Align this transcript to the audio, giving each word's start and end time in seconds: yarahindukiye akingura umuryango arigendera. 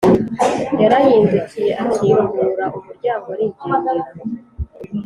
yarahindukiye 0.81 1.71
akingura 1.83 2.65
umuryango 2.79 3.25
arigendera. 3.35 4.03